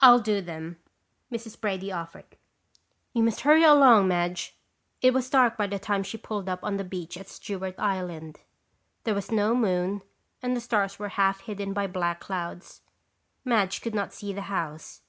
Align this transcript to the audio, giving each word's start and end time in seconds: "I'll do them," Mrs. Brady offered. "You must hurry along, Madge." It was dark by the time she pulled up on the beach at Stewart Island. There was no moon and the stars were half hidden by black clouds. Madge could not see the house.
"I'll 0.00 0.20
do 0.20 0.40
them," 0.40 0.78
Mrs. 1.30 1.60
Brady 1.60 1.92
offered. 1.92 2.38
"You 3.12 3.22
must 3.22 3.40
hurry 3.42 3.64
along, 3.64 4.08
Madge." 4.08 4.56
It 5.02 5.12
was 5.12 5.28
dark 5.28 5.58
by 5.58 5.66
the 5.66 5.78
time 5.78 6.02
she 6.02 6.16
pulled 6.16 6.48
up 6.48 6.60
on 6.64 6.78
the 6.78 6.84
beach 6.84 7.18
at 7.18 7.28
Stewart 7.28 7.78
Island. 7.78 8.40
There 9.04 9.12
was 9.14 9.30
no 9.30 9.54
moon 9.54 10.00
and 10.42 10.56
the 10.56 10.62
stars 10.62 10.98
were 10.98 11.10
half 11.20 11.40
hidden 11.40 11.74
by 11.74 11.86
black 11.86 12.18
clouds. 12.18 12.80
Madge 13.44 13.82
could 13.82 13.94
not 13.94 14.14
see 14.14 14.32
the 14.32 14.40
house. 14.48 15.02